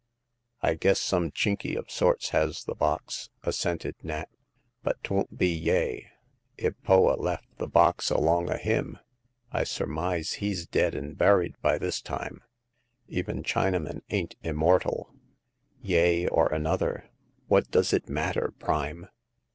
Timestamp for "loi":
11.29-11.37